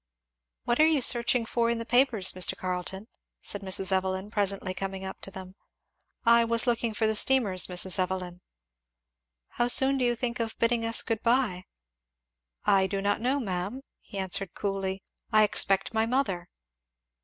"What 0.63 0.79
are 0.79 0.87
you 0.87 0.99
searching 0.99 1.45
for 1.45 1.69
in 1.69 1.77
the 1.77 1.85
papers, 1.85 2.31
Mr. 2.33 2.57
Carleton?" 2.57 3.05
said 3.39 3.61
Mrs. 3.61 3.91
Evelyn 3.91 4.31
presently 4.31 4.73
coming 4.73 5.05
up 5.05 5.21
to 5.21 5.29
them. 5.29 5.53
"I 6.25 6.43
was 6.43 6.65
looking 6.65 6.95
for 6.95 7.05
the 7.05 7.13
steamers, 7.13 7.67
Mrs. 7.67 7.99
Evelyn." 7.99 8.41
"How 9.49 9.67
soon 9.67 9.99
do 9.99 10.03
you 10.05 10.15
think 10.15 10.39
of 10.39 10.57
bidding 10.57 10.83
us 10.83 11.03
good 11.03 11.21
bye?" 11.21 11.65
"I 12.65 12.87
do 12.87 12.99
not 12.99 13.21
know, 13.21 13.39
ma'am," 13.39 13.81
he 13.99 14.17
answered 14.17 14.55
coolly 14.55 15.03
"I 15.31 15.43
expect 15.43 15.93
my 15.93 16.07
mother." 16.07 16.49